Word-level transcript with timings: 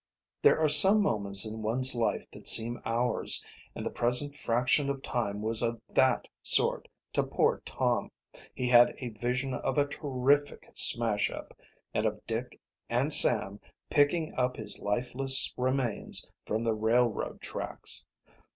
There 0.41 0.59
are 0.59 0.67
some 0.67 0.99
moments 0.99 1.45
in 1.45 1.61
one's 1.61 1.93
life 1.93 2.25
that 2.31 2.47
seem 2.47 2.81
hours, 2.85 3.45
and 3.75 3.85
the 3.85 3.91
present 3.91 4.35
fraction 4.35 4.89
of 4.89 5.03
time 5.03 5.43
was 5.43 5.61
of 5.61 5.79
that 5.89 6.27
sort 6.41 6.87
to 7.13 7.21
poor 7.21 7.61
Tom. 7.65 8.09
He 8.55 8.67
had 8.69 8.95
a 8.97 9.09
vision 9.09 9.53
of 9.53 9.77
a 9.77 9.85
terrific 9.85 10.67
smash 10.73 11.29
up, 11.29 11.55
and 11.93 12.07
of 12.07 12.25
Dick 12.25 12.59
and 12.89 13.13
Sam 13.13 13.59
picking 13.91 14.33
up 14.33 14.57
his 14.57 14.79
lifeless 14.79 15.53
remains 15.55 16.27
from 16.47 16.63
the 16.63 16.73
railroad 16.73 17.39
tracks. 17.39 18.07